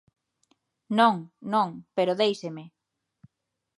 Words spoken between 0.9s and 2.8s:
Non, non, pero déixeme.